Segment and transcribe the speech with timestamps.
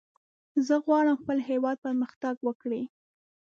[0.65, 2.83] زه غواړم خپل هېواد پرمختګ وکړي.